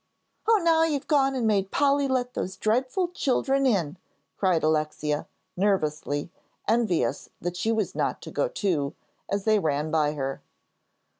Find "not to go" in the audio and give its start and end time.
7.93-8.47